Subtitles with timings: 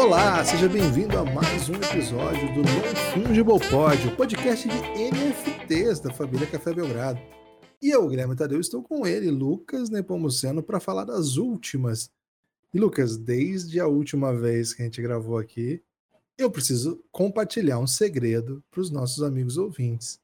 [0.00, 6.00] Olá, seja bem-vindo a mais um episódio do Non Fungible Pod, o podcast de NFTs
[6.00, 7.20] da família Café Belgrado.
[7.82, 12.10] E eu, Guilherme Tadeu, estou com ele, Lucas Nepomuceno, para falar das últimas.
[12.72, 15.82] E Lucas, desde a última vez que a gente gravou aqui,
[16.38, 20.18] eu preciso compartilhar um segredo para os nossos amigos ouvintes.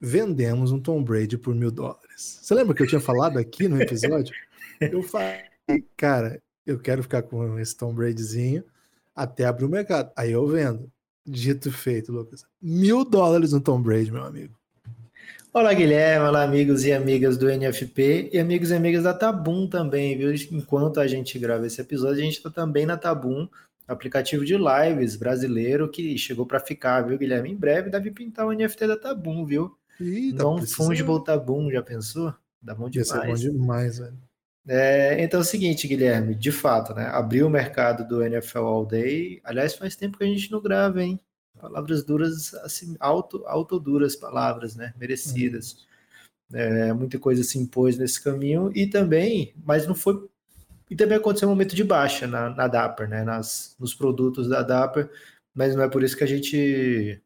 [0.00, 2.38] Vendemos um Tom Brady por mil dólares.
[2.40, 4.34] Você lembra que eu tinha falado aqui no episódio?
[4.80, 5.44] Eu falei,
[5.96, 8.64] cara, eu quero ficar com esse Tom Bradyzinho
[9.14, 10.10] até abrir o mercado.
[10.16, 10.90] Aí eu vendo.
[11.24, 12.44] Dito feito, Lucas.
[12.60, 14.54] Mil dólares no Tom Brady, meu amigo.
[15.54, 16.26] Olá, Guilherme.
[16.26, 20.32] Olá, amigos e amigas do NFP e amigos e amigas da Tabum também, viu?
[20.50, 23.46] Enquanto a gente grava esse episódio, a gente está também na Tabum,
[23.86, 27.50] aplicativo de lives brasileiro que chegou para ficar, viu, Guilherme?
[27.50, 29.76] Em breve deve pintar o NFT da Tabum, viu?
[30.00, 32.34] Ih, tá Não fungible Tabum, já pensou?
[32.60, 33.10] Dá bom demais.
[33.10, 34.18] Ia ser bom demais, velho.
[34.66, 37.06] É, então é o seguinte, Guilherme, de fato, né?
[37.06, 39.40] Abriu o mercado do NFL All Day.
[39.44, 41.20] Aliás, faz tempo que a gente não grava, hein?
[41.60, 44.94] Palavras duras, assim, auto, autoduras palavras, né?
[44.98, 45.86] Merecidas.
[46.52, 46.58] Uhum.
[46.58, 50.28] É, muita coisa se impôs nesse caminho e também, mas não foi.
[50.90, 53.24] E também aconteceu um momento de baixa na, na Dapper, né?
[53.24, 55.10] Nas, nos produtos da Dapper,
[55.54, 57.21] mas não é por isso que a gente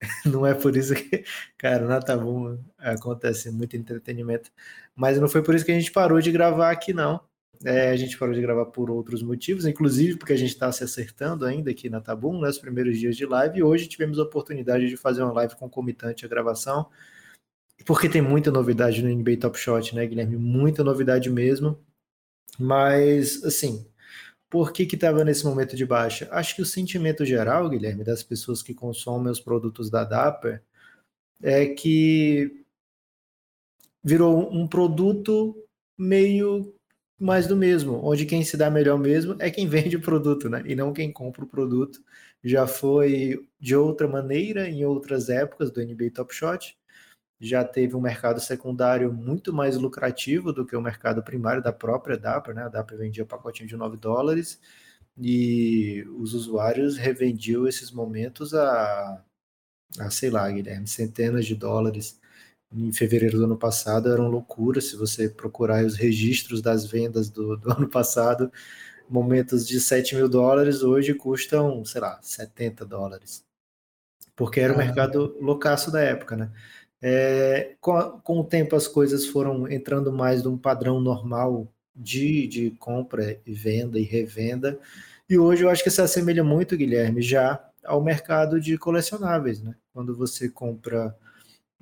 [0.24, 1.24] não é por isso que,
[1.56, 4.50] cara, na Tabum acontece muito entretenimento,
[4.94, 7.20] mas não foi por isso que a gente parou de gravar aqui, não.
[7.64, 10.84] É, a gente parou de gravar por outros motivos, inclusive porque a gente está se
[10.84, 14.88] acertando ainda aqui na Tabum, nos primeiros dias de live, e hoje tivemos a oportunidade
[14.88, 16.90] de fazer uma live concomitante à gravação,
[17.86, 20.36] porque tem muita novidade no NBA Top Shot, né, Guilherme?
[20.36, 21.78] Muita novidade mesmo.
[22.58, 23.86] Mas, assim,
[24.48, 26.28] por que estava nesse momento de baixa?
[26.30, 30.62] Acho que o sentimento geral, Guilherme, das pessoas que consomem os produtos da Dapper
[31.42, 32.64] é que
[34.02, 35.56] virou um produto
[35.98, 36.72] meio
[37.18, 40.62] mais do mesmo, onde quem se dá melhor mesmo é quem vende o produto, né?
[40.66, 42.02] E não quem compra o produto.
[42.44, 46.76] Já foi de outra maneira em outras épocas do NBA Top Shot
[47.40, 52.16] já teve um mercado secundário muito mais lucrativo do que o mercado primário da própria
[52.16, 52.62] Dapper, né?
[52.64, 54.60] A Dapper vendia pacotinho de 9 dólares
[55.18, 59.22] e os usuários revendiam esses momentos a,
[59.98, 62.18] a sei lá, Guilherme, centenas de dólares.
[62.72, 64.80] Em fevereiro do ano passado era uma loucura.
[64.80, 68.50] Se você procurar os registros das vendas do, do ano passado,
[69.08, 73.44] momentos de 7 mil dólares hoje custam, sei lá, 70 dólares.
[74.34, 76.52] Porque era o mercado loucaço da época, né?
[77.02, 82.70] É, com, com, o tempo as coisas foram entrando mais num padrão normal de, de
[82.72, 84.78] compra e venda e revenda.
[85.28, 89.74] E hoje eu acho que se assemelha muito, Guilherme, já ao mercado de colecionáveis, né?
[89.92, 91.16] Quando você compra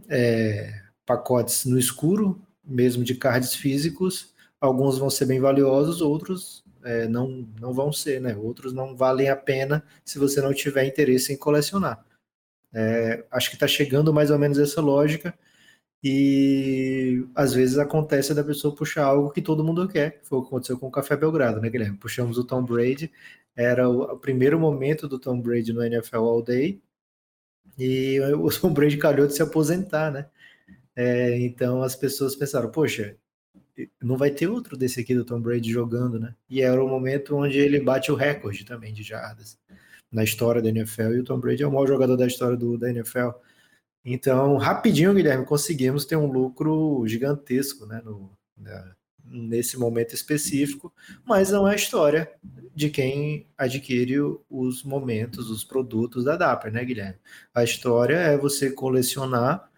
[0.09, 7.09] é, pacotes no escuro, mesmo de cards físicos, alguns vão ser bem valiosos, outros é,
[7.09, 8.37] não, não vão ser, né?
[8.37, 12.05] Outros não valem a pena se você não tiver interesse em colecionar.
[12.75, 15.33] É, acho que está chegando mais ou menos essa lógica
[16.03, 20.49] e às vezes acontece da pessoa puxar algo que todo mundo quer, foi o que
[20.49, 21.97] aconteceu com o Café Belgrado, né, Guilherme?
[21.97, 23.11] Puxamos o Tom Brady,
[23.57, 26.83] era o, primeiro momento do Tom Brady no NFL All Day
[27.79, 30.27] e o Tom Brady calhou de se aposentar, né?
[30.97, 33.17] É, então as pessoas pensaram, poxa,
[34.03, 36.35] não vai ter outro desse aqui do Tom Brady jogando, né?
[36.51, 39.59] E era o momento onde ele bate o recorde também de jardas
[40.15, 42.79] na história da NFL e o Tom Brady é o maior jogador da história do,
[42.79, 43.31] da NFL.
[44.05, 48.93] Então, rapidinho, Guilherme, conseguimos ter um lucro gigantesco né, no, né,
[49.25, 50.93] nesse momento específico,
[51.25, 52.31] mas não é a história
[52.75, 57.19] de quem adquire os momentos, os produtos da Dapper, né, Guilherme?
[57.53, 59.69] A história é você colecionar,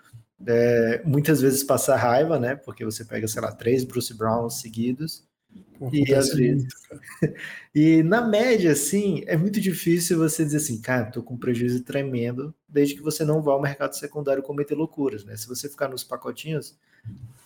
[0.47, 2.56] é, muitas vezes passar raiva, né?
[2.56, 5.25] Porque você pega, sei lá, três Bruce Browns seguidos
[5.93, 6.69] e às vezes.
[7.75, 11.83] e na média, assim, é muito difícil você dizer assim, cara, tô com um prejuízo
[11.83, 15.36] tremendo, desde que você não vá ao mercado secundário cometer loucuras, né?
[15.36, 16.77] Se você ficar nos pacotinhos,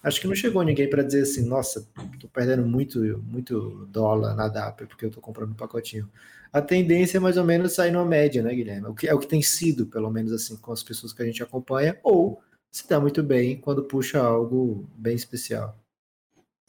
[0.02, 1.87] acho que não chegou ninguém para dizer assim, nossa,
[2.19, 6.08] tô perdendo muito, muito dólar na DAP porque eu tô comprando um pacotinho.
[6.52, 8.88] A tendência é mais ou menos sair numa média, né, Guilherme?
[8.88, 11.26] O que é o que tem sido, pelo menos assim, com as pessoas que a
[11.26, 12.43] gente acompanha, ou
[12.73, 15.76] se dá muito bem quando puxa algo bem especial.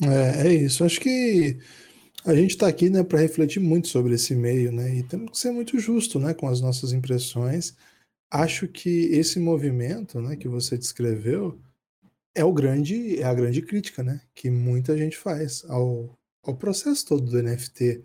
[0.02, 0.84] É, é isso.
[0.84, 1.58] Acho que
[2.26, 5.38] a gente está aqui, né, para refletir muito sobre esse meio, né, e temos que
[5.38, 7.76] ser muito justo, né, com as nossas impressões.
[8.30, 11.60] Acho que esse movimento, né, que você descreveu
[12.36, 17.06] é o grande, é a grande crítica, né, que muita gente faz ao, ao processo
[17.06, 18.04] todo do NFT.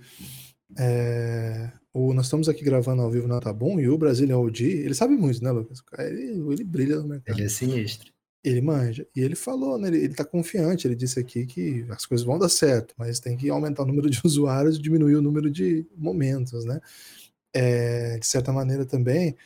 [0.79, 4.95] É, o, nós estamos aqui gravando ao vivo na Tabum e o Brazilian OG, ele
[4.95, 5.83] sabe muito, né, Lucas?
[5.99, 7.37] Ele, ele brilha no mercado.
[7.37, 8.16] Ele é sinistro.
[8.47, 9.05] Ele manja.
[9.15, 9.89] E ele falou, né?
[9.89, 10.87] Ele, ele tá confiante.
[10.87, 14.09] Ele disse aqui que as coisas vão dar certo, mas tem que aumentar o número
[14.09, 16.81] de usuários e diminuir o número de momentos, né?
[17.53, 19.37] É, de certa maneira também,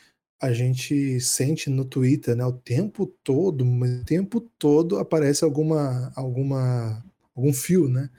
[0.41, 2.45] a gente sente no Twitter, né?
[2.45, 7.03] O tempo todo, o tempo todo aparece alguma, alguma,
[7.35, 8.11] algum fio, né?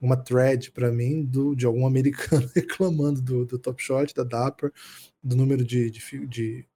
[0.00, 4.72] Uma thread para mim do, de algum americano reclamando do, do Top Shot, da Dapper,
[5.22, 6.66] do número de, de, de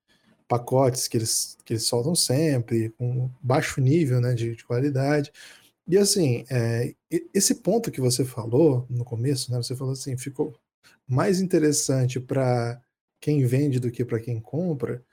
[0.54, 5.32] pacotes que eles, que eles soltam sempre, com baixo nível né, de, de qualidade.
[5.86, 6.94] E assim, é,
[7.32, 10.54] esse ponto que você falou no começo, né, você falou assim, ficou
[11.06, 12.80] mais interessante para
[13.20, 15.04] quem vende do que para quem compra.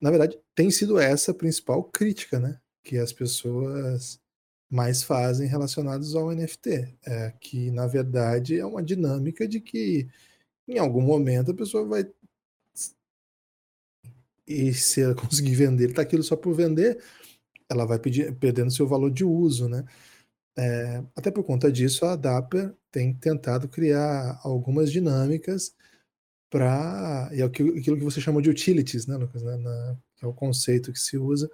[0.00, 4.20] Na verdade, tem sido essa a principal crítica, né, que as pessoas
[4.70, 10.08] mais fazem relacionados ao NFT, é, que na verdade é uma dinâmica de que
[10.68, 12.04] em algum momento a pessoa vai
[14.46, 17.02] e se ela conseguir vender, tá aquilo só por vender,
[17.68, 19.84] ela vai pedir, perdendo seu valor de uso, né?
[20.58, 25.74] É, até por conta disso, a Dapper tem tentado criar algumas dinâmicas
[26.50, 27.28] para.
[27.32, 29.42] E é aquilo que você chamou de utilities, né, Lucas?
[29.42, 31.50] Né, na, que é o conceito que se usa.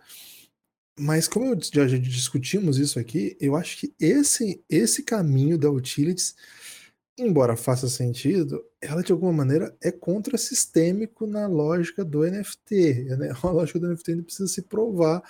[0.99, 5.71] Mas como eu, já, já discutimos isso aqui, eu acho que esse, esse caminho da
[5.71, 6.37] utilities
[7.19, 13.05] embora faça sentido, ela de alguma maneira é contrassistêmico na lógica do NFT.
[13.19, 13.33] Né?
[13.43, 15.23] A lógica do NFT ainda precisa se provar.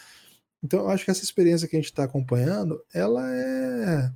[0.62, 4.12] Então, eu acho que essa experiência que a gente está acompanhando, ela é.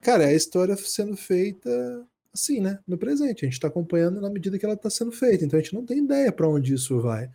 [0.00, 1.68] Cara, é a história sendo feita
[2.32, 2.78] assim, né?
[2.86, 3.44] No presente.
[3.44, 5.44] A gente está acompanhando na medida que ela está sendo feita.
[5.44, 7.30] Então, a gente não tem ideia para onde isso vai.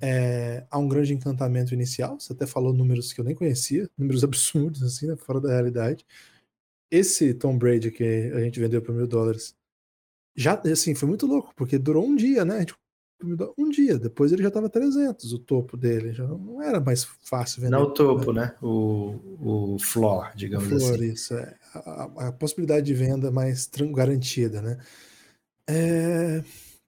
[0.00, 2.18] É, há um grande encantamento inicial.
[2.18, 5.16] Você até falou números que eu nem conhecia, números absurdos, assim, né?
[5.16, 6.04] fora da realidade
[6.90, 8.04] esse Tom Brady que
[8.34, 9.54] a gente vendeu por mil dólares,
[10.34, 12.64] já, assim, foi muito louco, porque durou um dia, né?
[13.58, 17.60] Um dia, depois ele já estava 300, o topo dele, já não era mais fácil
[17.60, 17.76] vender.
[17.76, 18.54] Não o topo, né?
[18.62, 21.04] O, o floor, digamos o floor, assim.
[21.12, 21.54] isso, é.
[21.74, 24.78] A, a, possibilidade de venda mais garantida, né?
[25.68, 26.42] É,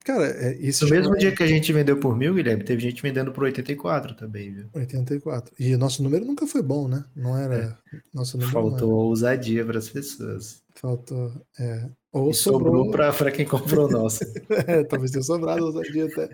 [0.04, 0.84] Cara, é, isso.
[0.84, 1.18] No mesmo é...
[1.18, 4.66] dia que a gente vendeu por mil, Guilherme, teve gente vendendo por 84 também, viu?
[4.74, 5.54] 84.
[5.58, 7.04] E nosso número nunca foi bom, né?
[7.14, 7.78] Não era.
[7.92, 7.98] É.
[8.12, 8.96] Nosso número Faltou era.
[8.96, 10.62] ousadia para as pessoas.
[10.74, 11.32] Faltou.
[11.58, 11.88] É.
[12.12, 14.24] Ou e sobrou, sobrou para quem comprou o nosso.
[14.66, 16.30] é, talvez tenha sobrado ousadia até.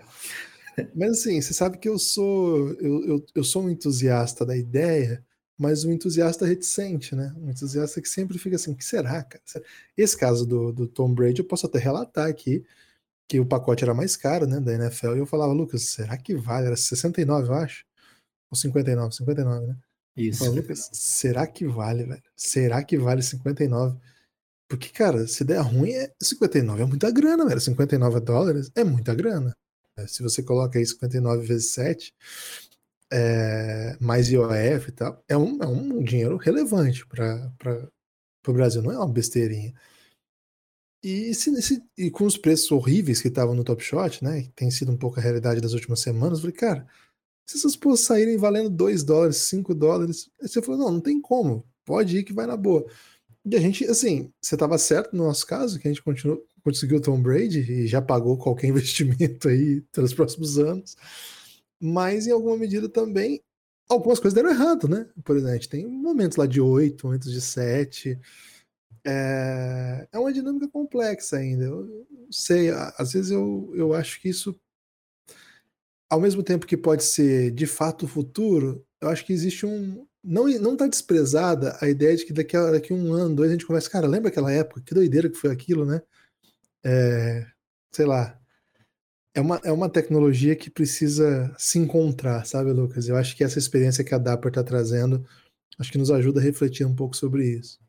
[0.95, 2.69] Mas assim, você sabe que eu sou.
[2.79, 5.23] Eu, eu, eu sou um entusiasta da ideia,
[5.57, 7.33] mas um entusiasta reticente, né?
[7.37, 9.43] Um entusiasta que sempre fica assim: o que será, cara?
[9.95, 12.63] Esse caso do, do Tom Brady eu posso até relatar aqui
[13.29, 16.35] que o pacote era mais caro, né, da NFL, e eu falava, Lucas, será que
[16.35, 16.65] vale?
[16.65, 17.85] Era 69, eu acho.
[18.49, 19.77] Ou 59, 59, né?
[20.17, 20.39] Isso.
[20.39, 22.23] Falava, Lucas, será que vale, velho?
[22.35, 23.99] Será que vale 59?
[24.67, 27.61] Porque, cara, se der ruim, é 59 é muita grana, velho.
[27.61, 29.55] 59 dólares é muita grana.
[29.95, 32.13] É, se você coloca aí 59 vezes 7,
[33.11, 37.51] é, mais IOF e tal, é um, é um dinheiro relevante para
[38.47, 39.73] o Brasil, não é uma besteirinha.
[41.03, 41.31] E,
[41.97, 44.43] e com os preços horríveis que estavam no Top Shot, né?
[44.43, 46.87] Que tem sido um pouco a realidade das últimas semanas, eu falei, cara,
[47.45, 51.19] se essas porras saírem valendo 2 dólares, 5 dólares, aí você falou, não, não tem
[51.21, 52.85] como, pode ir que vai na boa.
[53.45, 56.97] E a gente, assim, você estava certo no nosso caso, que a gente continuou, conseguiu
[56.97, 60.95] o Tom Brady e já pagou qualquer investimento aí pelos próximos anos,
[61.81, 63.41] mas em alguma medida também
[63.89, 65.07] algumas coisas deram errado, né?
[65.23, 68.19] Por exemplo, a gente tem momentos lá de 8, momentos de 7
[69.05, 71.65] é, é uma dinâmica complexa ainda.
[71.65, 74.59] Eu não sei, às vezes eu, eu acho que isso,
[76.09, 80.05] ao mesmo tempo que pode ser de fato o futuro, eu acho que existe um.
[80.23, 83.49] Não, não tá desprezada a ideia de que daqui a, daqui a um ano, dois,
[83.49, 84.81] a gente começa, cara, lembra aquela época?
[84.85, 86.01] Que doideira que foi aquilo, né?
[86.83, 87.45] É,
[87.91, 88.37] sei lá.
[89.33, 93.07] É uma, é uma tecnologia que precisa se encontrar, sabe, Lucas?
[93.07, 95.25] Eu acho que essa experiência que a Dapper está trazendo,
[95.79, 97.79] acho que nos ajuda a refletir um pouco sobre isso.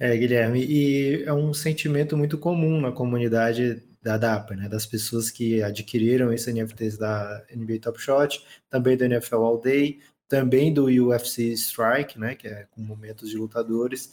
[0.00, 5.28] É, Guilherme, e é um sentimento muito comum na comunidade da DAPA, né, das pessoas
[5.28, 10.84] que adquiriram esses NFTs da NBA Top Shot, também do NFL All Day, também do
[10.84, 14.12] UFC Strike, né, que é com momentos de lutadores,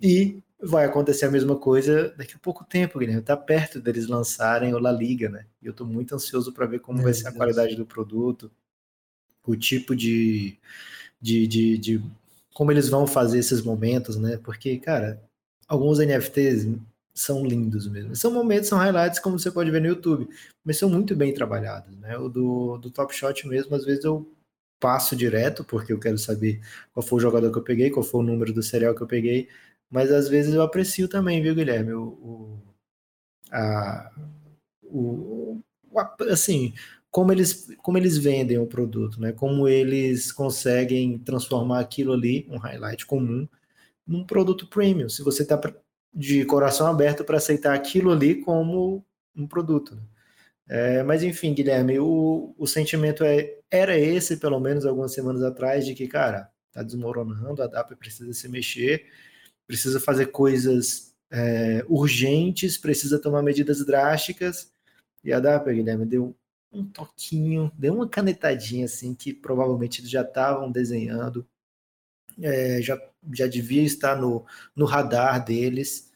[0.00, 4.72] e vai acontecer a mesma coisa daqui a pouco tempo, Guilherme, tá perto deles lançarem
[4.72, 7.28] o La Liga, né, e eu tô muito ansioso para ver como é, vai ser
[7.28, 8.50] a qualidade do produto,
[9.46, 10.58] o tipo de,
[11.20, 12.02] de, de, de
[12.58, 14.36] como eles vão fazer esses momentos, né?
[14.42, 15.22] Porque, cara,
[15.68, 16.66] alguns NFTs
[17.14, 18.16] são lindos mesmo.
[18.16, 20.28] São momentos, são highlights, como você pode ver no YouTube,
[20.64, 22.18] mas são muito bem trabalhados, né?
[22.18, 24.28] O do, do Top Shot mesmo, às vezes eu
[24.80, 26.60] passo direto, porque eu quero saber
[26.92, 29.06] qual foi o jogador que eu peguei, qual foi o número do serial que eu
[29.06, 29.48] peguei,
[29.88, 31.92] mas às vezes eu aprecio também, viu, Guilherme?
[31.92, 32.62] O, o,
[33.52, 34.10] a,
[34.82, 35.62] o,
[35.92, 36.74] o assim,
[37.10, 39.32] como eles, como eles vendem o produto, né?
[39.32, 43.48] Como eles conseguem transformar aquilo ali, um highlight comum,
[44.06, 45.08] num produto premium.
[45.08, 45.58] Se você está
[46.12, 49.04] de coração aberto para aceitar aquilo ali como
[49.36, 49.94] um produto.
[49.94, 50.02] Né?
[50.68, 55.86] É, mas enfim, Guilherme, o, o sentimento é, era esse, pelo menos algumas semanas atrás,
[55.86, 59.06] de que, cara, tá desmoronando, a DAP precisa se mexer,
[59.66, 64.72] precisa fazer coisas é, urgentes, precisa tomar medidas drásticas.
[65.24, 66.36] E a DAP, Guilherme, deu
[66.72, 71.46] um toquinho, deu uma canetadinha assim que provavelmente eles já estavam desenhando,
[72.40, 73.00] é, já,
[73.32, 74.44] já devia estar no,
[74.74, 76.12] no radar deles,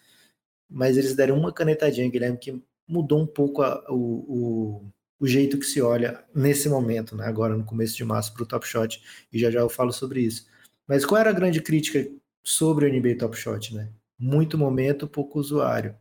[0.69, 5.59] mas eles deram uma canetadinha, Guilherme, que mudou um pouco a, o, o, o, jeito
[5.59, 7.27] que se olha nesse momento, né?
[7.27, 10.21] agora no começo de março para o Top Shot, e já já eu falo sobre
[10.21, 10.47] isso.
[10.87, 12.07] Mas qual era a grande crítica
[12.43, 13.75] sobre o NBA Top Shot?
[13.75, 13.89] Né?
[14.19, 15.97] Muito momento, pouco usuário.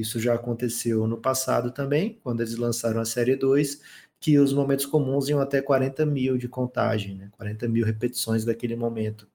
[0.00, 3.80] Isso já aconteceu no passado também, quando eles lançaram a série 2,
[4.20, 7.28] que os momentos comuns iam até 40 mil de contagem, né?
[7.32, 9.28] 40 mil repetições daquele momento.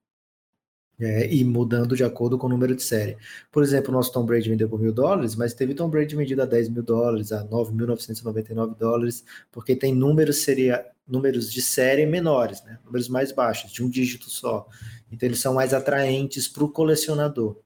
[1.00, 3.17] É, e mudando de acordo com o número de série.
[3.51, 6.41] Por exemplo, o nosso Tom Brady vendeu por mil dólares, mas teve Tom Brady vendido
[6.43, 12.63] a 10 mil dólares, a 9.999 dólares, porque tem números, seria, números de série menores,
[12.63, 12.79] né?
[12.86, 14.67] números mais baixos, de um dígito só.
[15.12, 17.58] Então eles são mais atraentes para o colecionador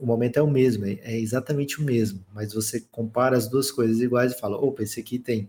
[0.00, 3.70] o momento é o mesmo, é, é exatamente o mesmo, mas você compara as duas
[3.70, 5.48] coisas iguais e fala, opa, esse aqui tem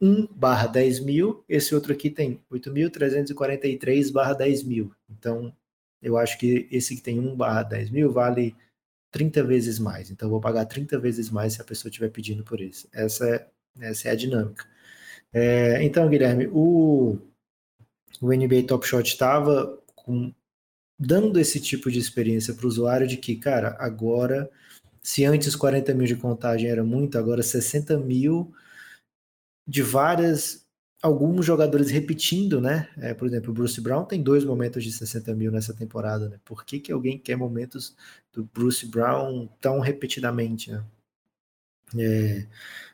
[0.00, 4.92] 1 barra 10 mil, esse outro aqui tem 8.343 barra 10 mil.
[5.08, 5.54] Então,
[6.02, 8.56] eu acho que esse que tem 1 barra 10 mil vale
[9.12, 10.10] 30 vezes mais.
[10.10, 12.88] Então, eu vou pagar 30 vezes mais se a pessoa estiver pedindo por isso.
[12.92, 13.48] Essa é,
[13.80, 14.66] essa é a dinâmica.
[15.32, 17.16] É, então, Guilherme, o,
[18.20, 20.34] o NBA Top Shot estava com
[20.98, 24.50] dando esse tipo de experiência para o usuário de que, cara, agora,
[25.02, 28.52] se antes 40 mil de contagem era muito, agora 60 mil
[29.66, 30.66] de várias,
[31.02, 32.88] alguns jogadores repetindo, né?
[32.98, 36.38] É, por exemplo, o Bruce Brown tem dois momentos de 60 mil nessa temporada, né?
[36.44, 37.96] Por que, que alguém quer momentos
[38.32, 40.84] do Bruce Brown tão repetidamente, né?
[41.96, 42.46] É,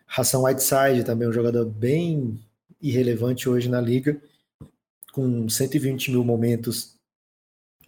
[0.07, 2.39] Ração Whiteside também um jogador bem
[2.81, 4.21] irrelevante hoje na liga,
[5.13, 6.99] com 120 mil momentos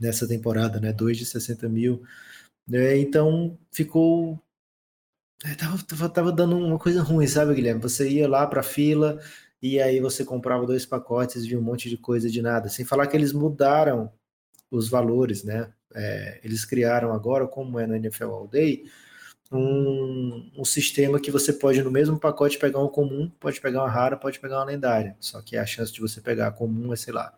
[0.03, 0.93] nessa temporada, né?
[0.93, 2.03] 2 de 60 mil.
[2.73, 4.43] É, então ficou.
[5.45, 7.81] É, tava, tava, tava, dando uma coisa ruim, sabe, Guilherme?
[7.81, 9.21] Você ia lá para fila
[9.61, 12.69] e aí você comprava dois pacotes de um monte de coisa de nada.
[12.69, 14.13] Sem falar que eles mudaram
[14.71, 15.73] os valores, né?
[15.95, 18.85] É, eles criaram agora, como é no NFL All Day,
[19.53, 23.91] um, um, sistema que você pode, no mesmo pacote, pegar um comum, pode pegar uma
[23.91, 25.17] rara, pode pegar uma lendária.
[25.21, 27.35] Só que a chance de você pegar a comum é, sei lá,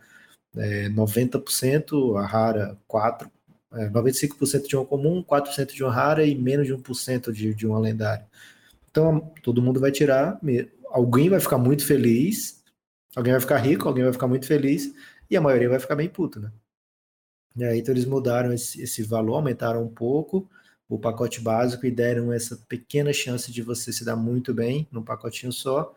[0.56, 3.30] é, 90%, a rara 4%,
[3.74, 7.66] é, 95% de uma comum, 4% de uma rara e menos de 1% de, de
[7.66, 8.26] uma lendária.
[8.90, 10.40] Então, todo mundo vai tirar,
[10.90, 12.62] alguém vai ficar muito feliz,
[13.16, 14.94] alguém vai ficar rico, alguém vai ficar muito feliz,
[15.28, 16.52] e a maioria vai ficar bem puta, né?
[17.56, 20.48] E aí, então eles mudaram esse, esse valor, aumentaram um pouco
[20.88, 25.02] o pacote básico e deram essa pequena chance de você se dar muito bem num
[25.02, 25.94] pacotinho só,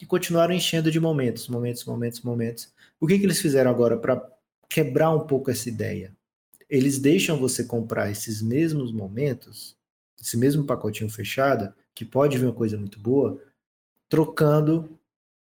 [0.00, 2.72] e continuaram enchendo de momentos, momentos, momentos, momentos.
[3.00, 4.22] O que, que eles fizeram agora para
[4.68, 6.14] quebrar um pouco essa ideia?
[6.68, 9.76] Eles deixam você comprar esses mesmos momentos,
[10.20, 13.40] esse mesmo pacotinho fechado, que pode vir uma coisa muito boa,
[14.08, 14.98] trocando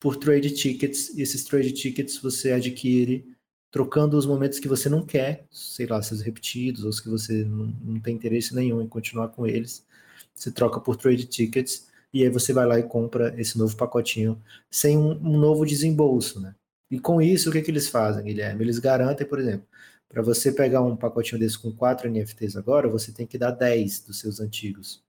[0.00, 3.32] por trade tickets, e esses trade tickets você adquire
[3.70, 7.42] trocando os momentos que você não quer, sei lá, seus repetidos, ou os que você
[7.44, 9.86] não, não tem interesse nenhum em continuar com eles,
[10.34, 14.40] você troca por trade tickets e aí você vai lá e compra esse novo pacotinho
[14.70, 16.54] sem um, um novo desembolso, né?
[16.90, 18.62] E com isso, o que, que eles fazem, Guilherme?
[18.62, 19.66] Eles garantem, por exemplo,
[20.10, 24.00] para você pegar um pacotinho desse com 4 NFTs agora, você tem que dar 10
[24.00, 25.02] dos seus antigos.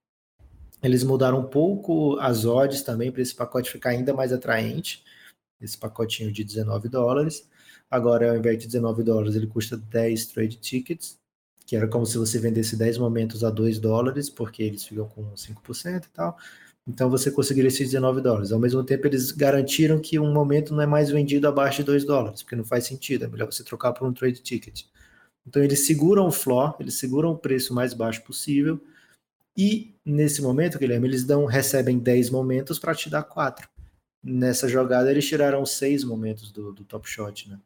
[0.82, 5.04] Eles mudaram um pouco as odds também para esse pacote ficar ainda mais atraente,
[5.60, 7.46] esse pacotinho de 19 dólares.
[7.90, 11.18] Agora, ao invés de 19 dólares, ele custa 10 trade tickets,
[11.66, 15.34] que era como se você vendesse 10 momentos a 2 dólares, porque eles ficam com
[15.34, 16.38] 5% e tal.
[16.86, 18.52] Então você conseguiria esses 19 dólares.
[18.52, 22.04] Ao mesmo tempo, eles garantiram que um momento não é mais vendido abaixo de 2
[22.04, 24.84] dólares, porque não faz sentido, é melhor você trocar por um trade ticket.
[25.46, 28.80] Então eles seguram o floor, eles seguram o preço mais baixo possível,
[29.56, 33.68] e nesse momento, Guilherme, eles dão, recebem 10 momentos para te dar 4.
[34.22, 37.60] Nessa jogada, eles tiraram 6 momentos do, do Top Shot, né?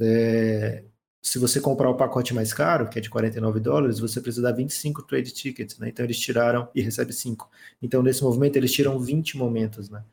[0.00, 0.84] É,
[1.22, 4.52] se você comprar o pacote mais caro, que é de 49 dólares, você precisa dar
[4.52, 5.88] 25 trade tickets, né?
[5.88, 7.48] Então eles tiraram e recebe 5.
[7.80, 10.04] Então nesse movimento eles tiram 20 momentos, né?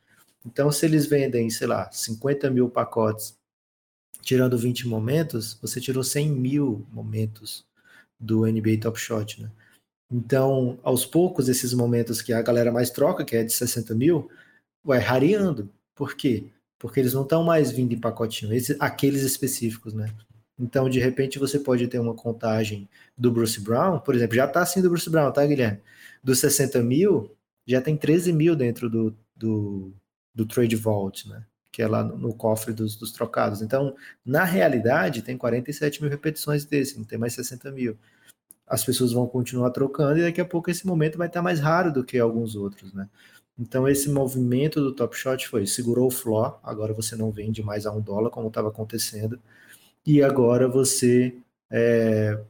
[0.46, 3.36] Então se eles vendem, sei lá, 50 mil pacotes,
[4.22, 7.64] tirando 20 momentos, você tirou 100 mil momentos
[8.18, 9.50] do NBA Top Shot, né?
[10.12, 14.28] Então, aos poucos, esses momentos que a galera mais troca, que é de 60 mil,
[14.84, 15.70] vai rareando.
[15.94, 16.50] Por quê?
[16.80, 20.10] porque eles não estão mais vindo em pacotinho, esses, aqueles específicos, né?
[20.60, 22.86] Então, de repente, você pode ter uma contagem
[23.16, 25.80] do Bruce Brown, por exemplo, já está assim do Bruce Brown, tá, Guilherme?
[26.22, 27.34] Dos 60 mil,
[27.66, 29.90] já tem 13 mil dentro do, do,
[30.34, 31.46] do Trade Vault, né?
[31.72, 33.62] Que é lá no, no cofre dos, dos, trocados.
[33.62, 37.96] Então, na realidade, tem 47 mil repetições desse, não tem mais 60 mil.
[38.66, 41.90] As pessoas vão continuar trocando e daqui a pouco esse momento vai estar mais raro
[41.90, 43.08] do que alguns outros, né?
[43.58, 47.86] Então, esse movimento do Top Shot foi, segurou o floor, agora você não vende mais
[47.86, 49.40] a um dólar, como estava acontecendo,
[50.06, 51.36] e agora você
[51.70, 52.42] é,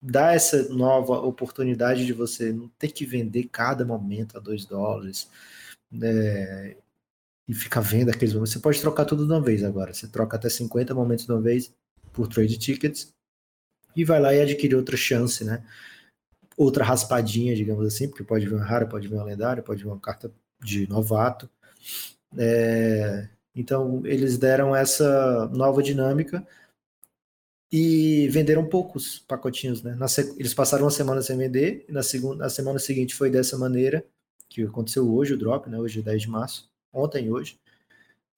[0.00, 5.28] dá essa nova oportunidade de você não ter que vender cada momento a dois dólares,
[5.90, 6.76] né,
[7.48, 8.52] e ficar vendo aqueles momentos.
[8.52, 11.40] Você pode trocar tudo de uma vez agora, você troca até 50 momentos de uma
[11.40, 11.72] vez
[12.12, 13.12] por trade tickets,
[13.94, 15.64] e vai lá e adquire outra chance, né?
[16.56, 19.88] Outra raspadinha, digamos assim, porque pode vir uma rara, pode vir uma lendária, pode vir
[19.88, 20.30] uma carta
[20.62, 21.50] de novato.
[22.36, 26.46] É, então, eles deram essa nova dinâmica
[27.72, 29.94] e venderam poucos pacotinhos, né?
[29.94, 30.06] Na,
[30.38, 34.04] eles passaram uma semana sem vender, e na, segunda, na semana seguinte foi dessa maneira,
[34.48, 35.78] que aconteceu hoje o drop, né?
[35.78, 37.58] Hoje é 10 de março, ontem e hoje,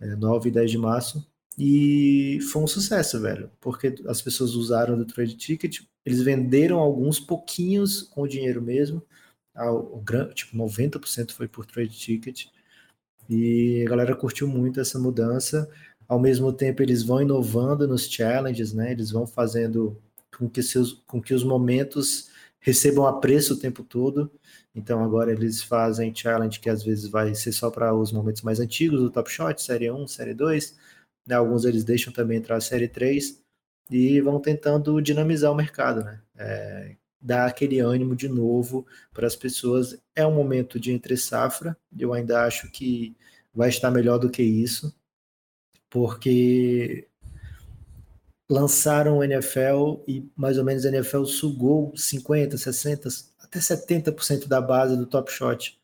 [0.01, 1.27] é, 9 e 10 de março,
[1.59, 7.21] e foi um sucesso, velho, porque as pessoas usaram do Trade Ticket, eles venderam alguns
[7.21, 9.03] pouquinhos com o dinheiro mesmo,
[9.55, 10.03] o,
[10.35, 12.47] tipo 90% foi por trade ticket
[13.29, 15.69] e a galera curtiu muito essa mudança.
[16.13, 18.93] Ao mesmo tempo, eles vão inovando nos challenges, né?
[18.93, 19.99] Eles vão fazendo
[20.37, 22.29] com que, seus, com que os momentos
[22.61, 24.31] recebam apreço o tempo todo.
[24.75, 28.61] Então, agora eles fazem challenge que às vezes vai ser só para os momentos mais
[28.61, 30.77] antigos do Top Shot, Série 1, Série 2.
[31.27, 31.35] Né?
[31.35, 33.43] Alguns eles deixam também entrar a Série 3
[33.91, 36.21] e vão tentando dinamizar o mercado, né?
[36.37, 39.99] É, dar aquele ânimo de novo para as pessoas.
[40.15, 43.17] É um momento de entre safra, eu ainda acho que
[43.55, 44.95] vai estar melhor do que isso,
[45.93, 47.07] porque
[48.51, 53.09] lançaram o NFL e mais ou menos a NFL sugou 50, 60,
[53.41, 55.79] até 70% da base do Top Shot.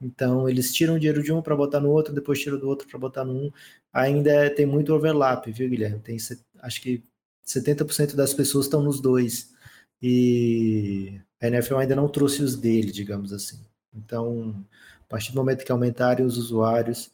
[0.00, 2.98] Então eles tiram dinheiro de um para botar no outro, depois tiram do outro para
[2.98, 3.52] botar no um.
[3.92, 6.00] Ainda tem muito overlap, viu, Guilherme?
[6.00, 6.16] Tem
[6.58, 7.04] acho que
[7.46, 9.54] 70% das pessoas estão nos dois
[10.02, 13.60] e a NFL ainda não trouxe os dele, digamos assim.
[13.94, 14.66] Então,
[15.02, 17.12] a partir do momento que aumentarem os usuários,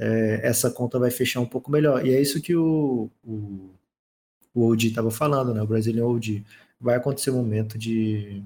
[0.00, 2.04] é, essa conta vai fechar um pouco melhor.
[2.06, 3.70] E é isso que o, o,
[4.54, 5.62] o OG estava falando, né?
[5.62, 6.42] O Brazilian OG.
[6.80, 8.42] Vai acontecer um momento de,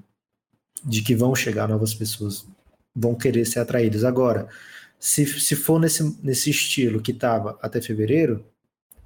[0.83, 2.45] de que vão chegar novas pessoas,
[2.93, 4.03] vão querer ser atraídas.
[4.03, 4.49] Agora,
[4.99, 8.45] se, se for nesse, nesse estilo que estava até fevereiro,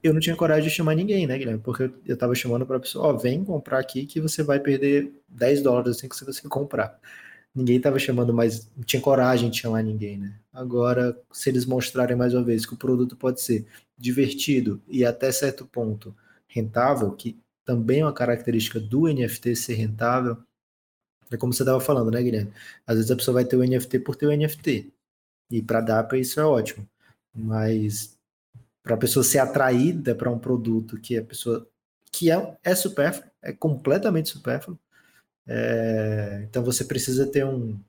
[0.01, 1.61] eu não tinha coragem de chamar ninguém, né, Guilherme?
[1.61, 5.13] Porque eu, tava chamando para pessoa, ó, oh, vem comprar aqui que você vai perder
[5.27, 6.99] 10 dólares assim que você comprar.
[7.53, 10.39] Ninguém tava chamando mais, não tinha coragem de chamar ninguém, né?
[10.53, 13.65] Agora, se eles mostrarem mais uma vez que o produto pode ser
[13.97, 16.15] divertido e até certo ponto
[16.47, 20.37] rentável, que também é uma característica do NFT ser rentável,
[21.31, 22.51] é como você estava falando, né, Guilherme?
[22.87, 24.91] Às vezes a pessoa vai ter o NFT por ter o NFT.
[25.51, 26.87] E para DAPA isso é ótimo.
[27.33, 28.17] Mas
[28.81, 31.67] para a pessoa ser atraída para um produto que a pessoa
[32.11, 34.79] que é, é supérfluo, é completamente supérfluo.
[35.51, 37.79] É, então você precisa ter um,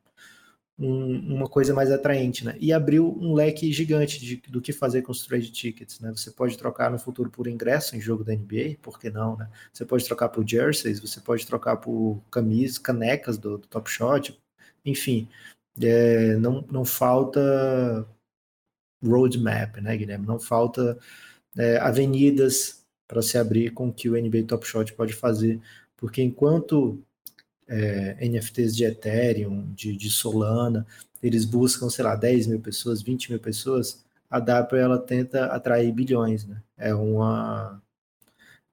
[0.78, 2.56] um, uma coisa mais atraente, né?
[2.58, 6.10] E abriu um leque gigante de, do que fazer com os trade tickets, né?
[6.10, 9.50] Você pode trocar no futuro por ingresso em jogo da NBA, por que não, né?
[9.72, 14.40] Você pode trocar por jerseys, você pode trocar por camisas, canecas do, do Top Shot,
[14.84, 15.28] enfim,
[15.82, 18.06] é, não, não falta
[19.04, 20.26] roadmap, né, Guilherme?
[20.26, 20.98] Não falta
[21.58, 25.60] é, avenidas para se abrir com o que o NBA Top Shot pode fazer,
[25.96, 27.02] porque enquanto
[27.70, 30.84] é, NFTs de Ethereum, de, de, Solana,
[31.22, 35.92] eles buscam, sei lá, 10 mil pessoas, 20 mil pessoas, a Dapper ela tenta atrair
[35.92, 36.60] bilhões, né?
[36.76, 37.80] É uma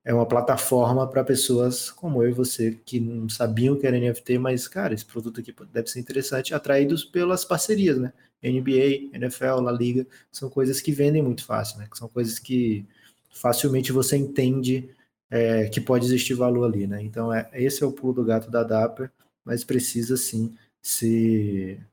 [0.03, 4.39] é uma plataforma para pessoas como eu e você que não sabiam que era NFT,
[4.39, 8.13] mas cara, esse produto aqui deve ser interessante, atraídos pelas parcerias, né?
[8.41, 11.87] NBA, NFL, La Liga, são coisas que vendem muito fácil, né?
[11.93, 12.85] São coisas que
[13.31, 14.89] facilmente você entende
[15.29, 17.01] é, que pode existir valor ali, né?
[17.01, 19.11] Então, é, esse é o pulo do gato da Dapper,
[19.43, 21.85] mas precisa sim ser,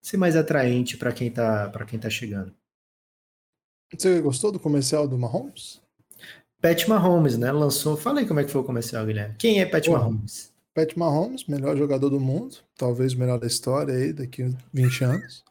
[0.00, 2.54] ser mais atraente para quem está para quem tá chegando.
[3.92, 5.80] Você gostou do comercial do Mahomes?
[6.60, 7.52] Pat Mahomes, né?
[7.52, 7.96] Lançou.
[7.96, 9.36] Fala aí como é que foi o comercial, Guilherme.
[9.38, 10.52] Quem é Pat Mahomes?
[10.74, 15.04] Pat Mahomes, melhor jogador do mundo, talvez o melhor da história aí daqui a 20
[15.04, 15.44] anos.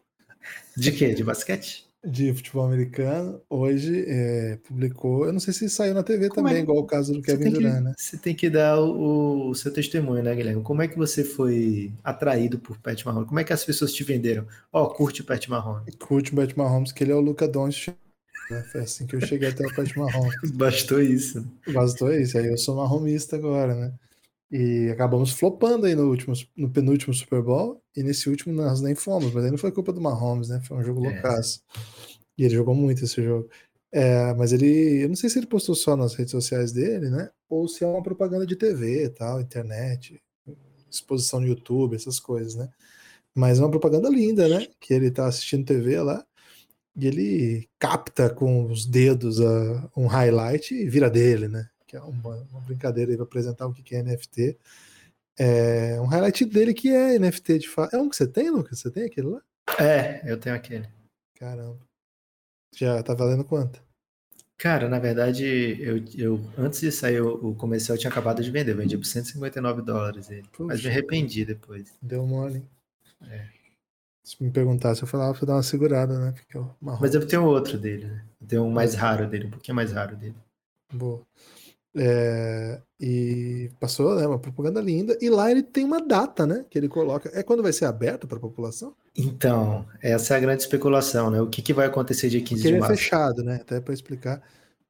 [0.75, 1.13] De quê?
[1.13, 1.84] De basquete?
[2.05, 3.41] De futebol americano.
[3.49, 6.63] Hoje é, publicou, eu não sei se saiu na TV Como também, é?
[6.63, 7.93] igual o caso do Kevin Durant, né?
[7.97, 10.61] Você tem que dar o, o, seu testemunho, né, Guilherme?
[10.61, 13.27] Como é que você foi atraído por Pat Mahomes?
[13.27, 14.45] Como é que as pessoas te venderam?
[14.71, 15.95] Ó, oh, curte o Pat Mahomes.
[15.95, 17.95] Curte o Pat Mahomes, que ele é o Luca Doncic
[18.51, 18.63] Né?
[18.71, 20.51] Foi assim que eu cheguei até o Pat Mahomes.
[20.53, 21.43] Bastou isso.
[21.73, 22.37] Bastou isso.
[22.37, 23.93] Aí eu sou marromista agora, né?
[24.51, 27.81] E acabamos flopando aí no, último, no penúltimo Super Bowl.
[27.95, 30.61] E nesse último nós nem fomos, mas aí não foi culpa do Mahomes, né?
[30.61, 31.09] Foi um jogo é.
[31.09, 31.61] loucaço.
[32.37, 33.49] E ele jogou muito esse jogo.
[33.91, 37.29] É, mas ele, eu não sei se ele postou só nas redes sociais dele, né?
[37.49, 40.21] Ou se é uma propaganda de TV, tal, internet,
[40.91, 42.69] exposição no YouTube, essas coisas, né?
[43.33, 44.67] Mas é uma propaganda linda, né?
[44.79, 46.25] Que ele tá assistindo TV lá
[46.95, 51.67] e ele capta com os dedos uh, um highlight e vira dele, né?
[51.95, 54.57] Que é uma, uma brincadeira aí para apresentar o que é NFT.
[55.37, 57.95] É um highlight dele que é NFT de fato.
[57.95, 58.79] É um que você tem, Lucas?
[58.79, 59.41] Você tem aquele lá?
[59.79, 60.87] É, eu tenho aquele.
[61.35, 61.79] Caramba.
[62.75, 63.81] Já tá valendo quanto?
[64.57, 65.45] Cara, na verdade,
[65.81, 68.71] eu, eu antes de sair o, o comercial, eu tinha acabado de vender.
[68.71, 70.47] Eu vendi por 159 dólares ele.
[70.51, 71.93] Puxa, mas me arrependi depois.
[72.01, 72.65] Deu mole.
[73.29, 73.47] É.
[74.21, 76.31] Se me perguntasse, eu falava pra dar uma segurada, né?
[76.33, 78.25] Porque eu Mas eu tenho outro dele, né?
[78.41, 80.35] Eu tenho um mais raro dele, um pouquinho mais raro dele.
[80.91, 81.25] Boa.
[81.97, 85.17] É, e passou né, uma propaganda linda.
[85.21, 86.65] E lá ele tem uma data, né?
[86.69, 87.29] Que ele coloca.
[87.33, 88.93] É quando vai ser aberto para a população?
[89.15, 91.41] Então, essa é a grande especulação, né?
[91.41, 92.91] O que, que vai acontecer dia 15 Porque de março?
[92.91, 93.55] Ele é fechado, né?
[93.61, 94.41] Até para explicar.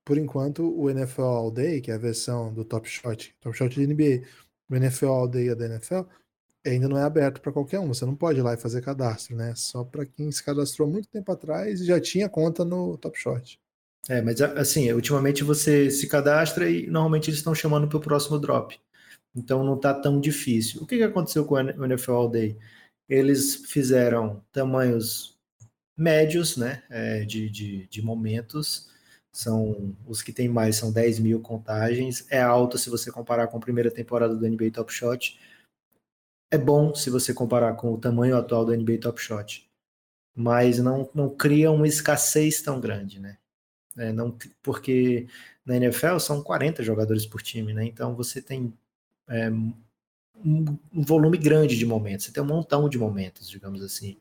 [0.04, 3.74] Por enquanto, o NFL All Day, que é a versão do Top Shot, Top Shot
[3.74, 4.28] de NBA,
[4.70, 6.02] o NFL All Day da NFL,
[6.66, 7.88] ainda não é aberto para qualquer um.
[7.88, 9.54] Você não pode ir lá e fazer cadastro, né?
[9.56, 13.60] Só para quem se cadastrou muito tempo atrás e já tinha conta no Top Shot.
[14.08, 18.38] É, mas assim, ultimamente você se cadastra e normalmente eles estão chamando para o próximo
[18.40, 18.80] drop.
[19.36, 20.82] Então não está tão difícil.
[20.84, 22.58] O que, que aconteceu com o NFL All Day?
[23.10, 25.36] Eles fizeram tamanhos
[25.98, 28.90] médios, né, é, de, de, de momentos,
[29.32, 33.58] são os que tem mais são 10 mil contagens, é alto se você comparar com
[33.58, 35.40] a primeira temporada do NBA Top Shot,
[36.52, 39.70] é bom se você comparar com o tamanho atual do NBA Top Shot,
[40.36, 43.38] mas não, não cria uma escassez tão grande, né?
[43.98, 45.28] É, não, porque
[45.66, 47.86] na NFL são 40 jogadores por time, né?
[47.86, 48.74] Então você tem
[49.28, 49.74] é, um,
[50.94, 54.18] um, volume grande de momentos, você tem um montão de momentos, digamos assim.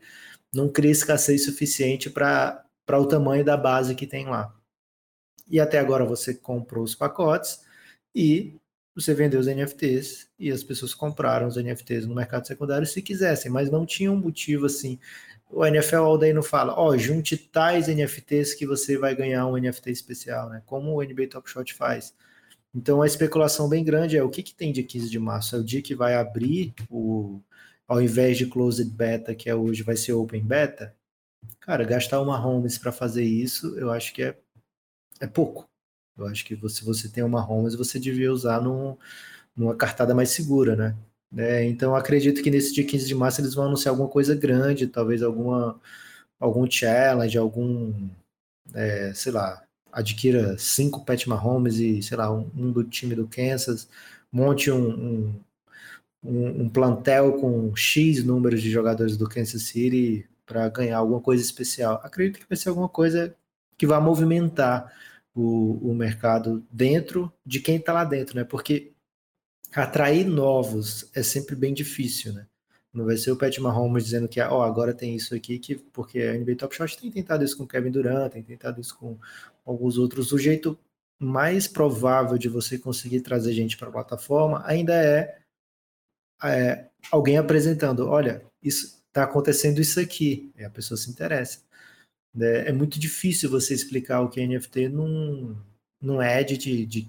[0.53, 4.55] Não cria escassez suficiente para o tamanho da base que tem lá.
[5.49, 7.65] E até agora você comprou os pacotes
[8.15, 8.57] e
[8.95, 13.51] você vendeu os NFTs e as pessoas compraram os NFTs no mercado secundário se quisessem,
[13.51, 14.99] mas não tinha um motivo assim.
[15.55, 19.47] O NFL All Day não fala, ó, oh, junte tais NFTs que você vai ganhar
[19.47, 20.63] um NFT especial, né?
[20.67, 22.13] Como o NBA Top Shot faz.
[22.75, 25.55] Então a especulação bem grande é o que, que tem dia 15 de março?
[25.55, 27.41] É o dia que vai abrir o.
[27.87, 30.95] Ao invés de closed beta, que é hoje, vai ser open beta.
[31.61, 34.37] Cara, gastar uma homes para fazer isso, eu acho que é,
[35.21, 35.69] é pouco.
[36.17, 38.97] Eu acho que se você tem uma Holmes, você devia usar num,
[39.57, 40.97] numa cartada mais segura, né?
[41.37, 44.87] É, então acredito que nesse dia 15 de março eles vão anunciar alguma coisa grande,
[44.87, 45.81] talvez alguma
[46.39, 48.09] algum challenge, algum
[48.75, 53.29] é, sei lá, adquira cinco Pat Mahomes e sei lá um, um do time do
[53.29, 53.89] Kansas,
[54.33, 55.35] monte um,
[56.23, 61.43] um, um, plantel com x números de jogadores do Kansas City para ganhar alguma coisa
[61.43, 62.01] especial.
[62.03, 63.35] Acredito que vai ser alguma coisa
[63.79, 64.93] que vai movimentar
[65.35, 68.45] o, o mercado dentro de quem está lá dentro, né?
[68.45, 68.94] Porque
[69.81, 72.47] atrair novos é sempre bem difícil, né?
[72.93, 75.75] Não vai ser o Pat Mahomes dizendo que ó, oh, agora tem isso aqui, que,
[75.75, 79.19] porque a NBA Top Shot tem tentado isso com Kevin Durant, tem tentado isso com
[79.67, 80.31] alguns outros.
[80.31, 80.79] O jeito
[81.19, 85.39] mais provável de você conseguir trazer gente para a plataforma ainda é,
[86.45, 91.63] é, alguém apresentando, olha, isso está acontecendo isso aqui, e a pessoa se interessa.
[92.39, 95.57] É, é muito difícil você explicar o que é NFT num,
[96.01, 97.09] num ad de, de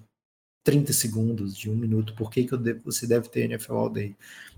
[0.65, 4.15] 30 segundos, de um minuto, por que, que devo, você deve ter NFL All Day.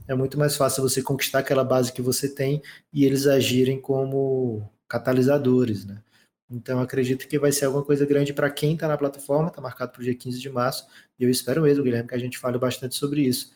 [0.08, 4.68] É muito mais fácil você conquistar aquela base que você tem e eles agirem como
[4.88, 6.02] catalisadores, né?
[6.50, 9.92] Então acredito que vai ser alguma coisa grande para quem está na plataforma, está marcado
[9.92, 10.88] para o dia 15 de março,
[11.20, 13.52] e eu espero mesmo, Guilherme, que a gente fale bastante sobre isso.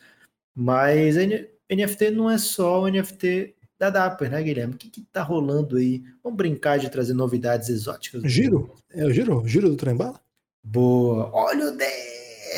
[0.54, 4.74] Mas NFT não é só o NFT da Dapper, né, Guilherme?
[4.74, 6.04] O que está rolando aí?
[6.22, 8.22] Vamos brincar de trazer novidades exóticas.
[8.30, 8.76] Giro?
[8.90, 9.42] É o giro?
[9.48, 10.20] Giro do Trembala?
[10.62, 11.30] Boa.
[11.32, 12.11] Olha o dedo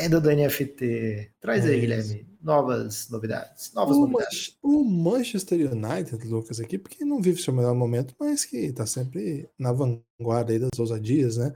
[0.09, 1.31] do NFT.
[1.39, 3.73] Traz é aí, Guilherme, novas novidades.
[3.73, 4.57] Novas o, novidades.
[4.61, 9.49] o Manchester United, Lucas, aqui, porque não vive seu melhor momento, mas que está sempre
[9.57, 11.53] na vanguarda aí das ousadias, né?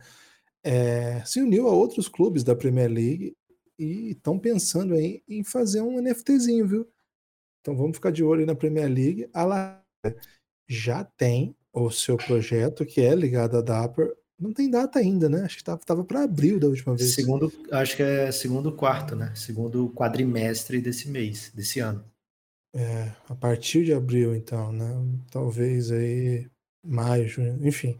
[0.63, 3.35] É, se uniu a outros clubes da Premier League
[3.77, 6.87] e estão pensando aí em fazer um NFTzinho, viu?
[7.61, 9.29] Então vamos ficar de olho na Premier League.
[9.33, 9.83] A La
[10.67, 14.13] já tem o seu projeto que é ligado à Dapper.
[14.39, 15.41] Não tem data ainda, né?
[15.41, 17.13] Acho que estava para abril da última vez.
[17.13, 19.33] Segundo, acho que é segundo quarto, né?
[19.35, 22.03] Segundo quadrimestre desse mês, desse ano.
[22.73, 24.89] É, a partir de abril, então, né?
[25.29, 26.47] Talvez aí
[26.85, 27.97] maio, junho, enfim.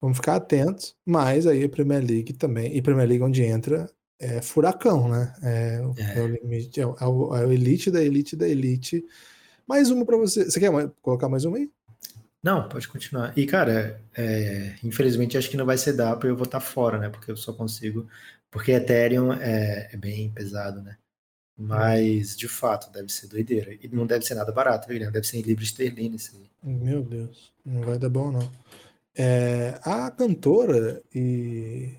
[0.00, 4.40] Vamos ficar atentos, mas aí a Premier League também, e Premier League onde entra é
[4.40, 5.34] furacão, né?
[5.42, 6.18] É, é.
[6.18, 6.94] é o limite, é o,
[7.36, 9.04] é o, elite da elite da elite.
[9.66, 10.44] Mais uma para você.
[10.44, 10.70] Você quer
[11.02, 11.70] colocar mais uma aí?
[12.44, 13.32] Não, pode continuar.
[13.38, 16.98] E, cara, é, infelizmente acho que não vai ser dá para eu vou estar fora,
[16.98, 17.08] né?
[17.08, 18.06] Porque eu só consigo.
[18.50, 20.98] Porque Ethereum é, é, bem pesado, né?
[21.56, 23.72] Mas, de fato, deve ser doideira.
[23.80, 26.50] E não deve ser nada barato, viu, Deve ser em libra esterlina isso aí.
[26.62, 28.52] Meu Deus, não vai dar bom, não.
[29.16, 31.94] É, a cantora e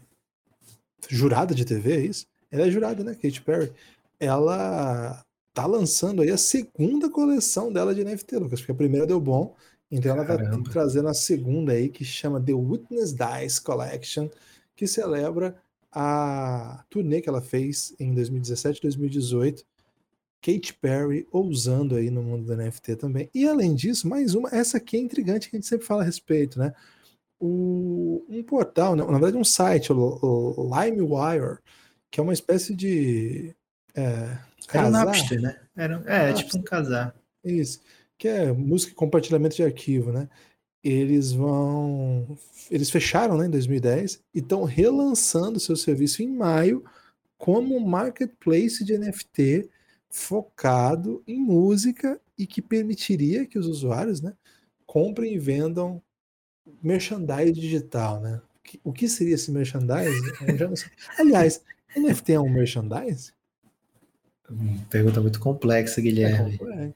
[1.09, 2.27] jurada de TV, é isso?
[2.51, 3.15] Ela é jurada, né?
[3.15, 3.73] Katy Perry.
[4.19, 5.23] Ela
[5.55, 9.55] tá lançando aí a segunda coleção dela de NFT, Lucas, porque a primeira deu bom
[9.89, 10.37] então ela vai
[10.71, 14.29] trazendo a segunda aí, que chama The Witness Dice Collection,
[14.75, 15.55] que celebra
[15.91, 19.63] a turnê que ela fez em 2017 2018.
[20.41, 23.29] Katy Perry ousando aí no mundo do NFT também.
[23.33, 26.05] E além disso, mais uma, essa aqui é intrigante que a gente sempre fala a
[26.05, 26.71] respeito, né?
[27.39, 31.57] O, um portal, na verdade um site, o, o LimeWire,
[32.11, 33.55] que é uma espécie de.
[33.95, 34.37] É,
[34.71, 35.59] Era um Napster, né?
[35.75, 36.45] Era, é, Napster.
[36.45, 37.15] tipo um casar.
[37.43, 37.79] Isso
[38.17, 40.29] que é música e compartilhamento de arquivo, né?
[40.83, 42.37] Eles vão.
[42.69, 46.83] Eles fecharam né, em 2010 e estão relançando seu serviço em maio
[47.37, 49.69] como um marketplace de NFT
[50.09, 54.33] focado em música e que permitiria que os usuários né,
[54.85, 56.01] comprem e vendam
[56.81, 58.41] merchandise digital, né?
[58.83, 60.21] O que seria esse merchandise?
[61.19, 61.61] Aliás,
[61.95, 63.33] NFT é um merchandise?
[64.89, 66.55] Pergunta muito complexa, Guilherme.
[66.55, 66.95] É complexo.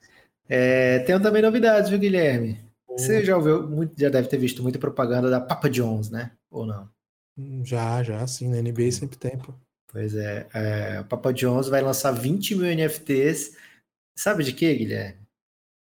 [0.50, 2.60] É, tem também novidades, viu, Guilherme?
[2.90, 6.32] Você já ouviu, já deve ter visto muita propaganda da Papa Jones, né?
[6.50, 6.90] Ou não?
[7.38, 8.50] Hum, já, já, sim.
[8.50, 9.54] Na NBA sempre tem, pô.
[9.92, 11.04] Pois é, é.
[11.04, 13.56] Papa Jones vai lançar 20 mil NFTs.
[14.18, 15.20] Sabe de quê, Guilherme?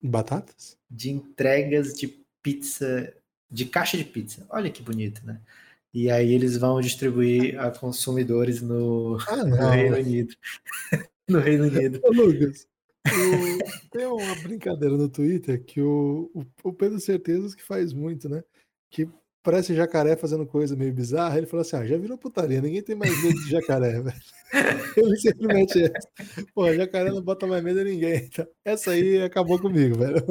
[0.02, 0.76] Batatas?
[0.90, 2.08] De entregas de
[2.42, 3.14] pizza,
[3.50, 4.44] de caixa de pizza.
[4.50, 5.40] Olha que bonito, né?
[5.92, 10.34] E aí eles vão distribuir a consumidores no, ah, no Reino Unido.
[11.28, 12.00] no Reino Unido.
[12.04, 12.77] Ô, Lucas, o,
[13.90, 18.42] tem uma brincadeira no Twitter que o, o, o, Pedro Certezas que faz muito, né?
[18.90, 19.08] Que
[19.42, 21.38] parece jacaré fazendo coisa meio bizarra.
[21.38, 24.16] Ele falou assim: ah, já virou putaria, ninguém tem mais medo de jacaré, velho.
[24.96, 26.44] Ele mete essa.
[26.54, 28.16] Pô, jacaré não bota mais medo em ninguém.
[28.24, 30.24] Então, essa aí acabou comigo, velho.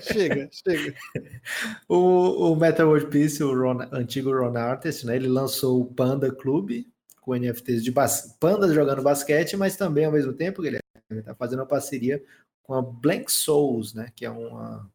[0.00, 0.94] chega, chega.
[1.88, 5.16] O, o Metal World Peace, o Ron, antigo Ron Artist, né?
[5.16, 6.84] Ele lançou o Panda Club
[7.20, 8.36] com NFTs de bas...
[8.38, 10.60] pandas jogando basquete, mas também ao mesmo tempo,
[11.08, 12.22] Guilherme, está fazendo uma parceria
[12.62, 14.10] com a Blank Souls, né?
[14.14, 14.90] Que é uma.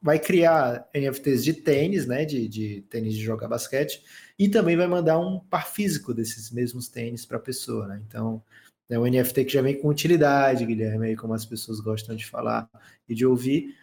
[0.00, 2.24] Vai criar NFTs de tênis, né?
[2.24, 4.02] De, de tênis de jogar basquete,
[4.38, 8.02] e também vai mandar um par físico desses mesmos tênis para a pessoa, né?
[8.06, 8.42] Então,
[8.88, 12.24] é um NFT que já vem com utilidade, Guilherme, aí como as pessoas gostam de
[12.24, 12.68] falar
[13.08, 13.76] e de ouvir.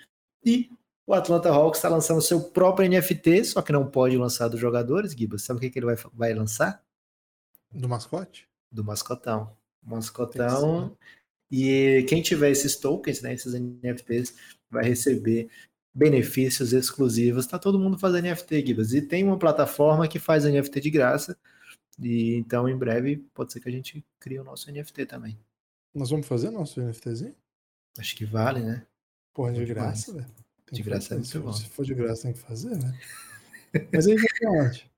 [0.44, 0.72] E
[1.06, 5.12] o Atlanta Hawks está lançando seu próprio NFT, só que não pode lançar dos jogadores,
[5.12, 5.44] Gibas.
[5.44, 6.84] Sabe o que, que ele vai, vai lançar?
[7.72, 8.48] Do mascote?
[8.72, 10.98] Do mascotão mascotão.
[11.52, 14.36] E quem tiver esses tokens, né, esses NFTs,
[14.70, 15.50] vai receber
[15.94, 17.48] benefícios exclusivos.
[17.48, 18.94] Tá todo mundo fazendo NFT, Gibas.
[18.94, 21.38] E tem uma plataforma que faz NFT de graça.
[21.98, 25.38] E então, em breve, pode ser que a gente crie o nosso NFT também.
[25.94, 27.34] Nós vamos fazer nosso NFTzinho?
[27.98, 28.86] Acho que vale, né?
[29.34, 30.28] Porra, de graça, velho.
[30.72, 31.54] De graça é muito bom.
[31.54, 33.00] Se for de graça, tem que fazer, né?
[33.94, 34.92] Mas aí vai onde?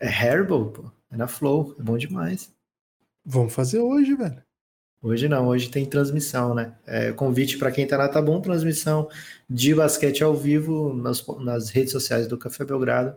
[0.00, 0.90] É Herbal, pô.
[1.10, 1.74] É na Flow.
[1.78, 2.52] É bom demais.
[3.24, 4.42] Vamos fazer hoje, velho.
[5.00, 6.74] Hoje não, hoje tem transmissão, né?
[6.86, 9.08] É, convite para quem tá na Tabum, transmissão
[9.50, 13.16] de basquete ao vivo nas, nas redes sociais do Café Belgrado.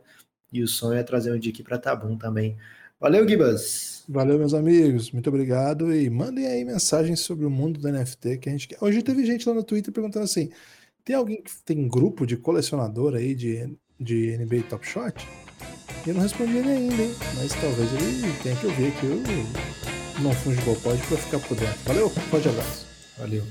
[0.51, 2.57] E o sonho é trazer um dia aqui para Tabum também.
[2.99, 4.03] Valeu, Gibas!
[4.07, 5.11] Valeu, meus amigos.
[5.11, 5.93] Muito obrigado.
[5.93, 8.77] E mandem aí mensagens sobre o mundo do NFT que a gente quer.
[8.81, 10.49] Hoje teve gente lá no Twitter perguntando assim:
[11.03, 15.27] tem alguém que tem grupo de colecionador aí de, de NBA Top Shot?
[16.05, 17.15] E eu não respondi ele ainda, hein?
[17.35, 19.85] Mas talvez ele tenha que ouvir aqui o
[20.19, 21.78] não fungible pode para ficar por dentro.
[21.86, 22.86] Valeu, forte abraço.
[23.17, 23.43] Valeu.